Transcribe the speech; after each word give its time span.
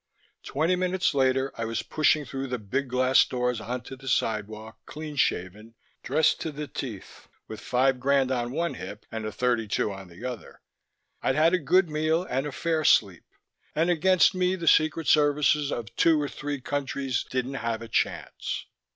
Twenty 0.41 0.75
minutes 0.75 1.13
later 1.13 1.51
I 1.59 1.65
was 1.65 1.83
pushing 1.83 2.25
through 2.25 2.47
the 2.47 2.57
big 2.57 2.87
glass 2.87 3.23
doors 3.23 3.61
onto 3.61 3.95
the 3.95 4.07
sidewalk, 4.07 4.79
clean 4.87 5.15
shaven, 5.15 5.75
dressed 6.01 6.41
to 6.41 6.51
the 6.51 6.67
teeth, 6.67 7.27
with 7.47 7.59
five 7.61 7.99
grand 7.99 8.31
on 8.31 8.51
one 8.51 8.73
hip 8.73 9.05
and 9.11 9.27
a 9.27 9.31
.32 9.31 9.95
on 9.95 10.07
the 10.07 10.25
other. 10.25 10.61
I'd 11.21 11.35
had 11.35 11.53
a 11.53 11.59
good 11.59 11.87
meal 11.87 12.23
and 12.23 12.47
a 12.47 12.51
fair 12.51 12.83
sleep, 12.83 13.25
and 13.75 13.91
against 13.91 14.33
me 14.33 14.55
the 14.55 14.67
secret 14.67 15.05
services 15.05 15.71
of 15.71 15.95
two 15.95 16.19
or 16.19 16.27
three 16.27 16.61
countries 16.61 17.23
didn't 17.29 17.53
have 17.61 17.83
a 17.83 17.87
chance. 17.87 18.65